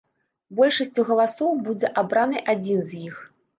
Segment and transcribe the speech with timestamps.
[0.59, 3.25] Большасцю галасоў будзе абраны адзін з іх.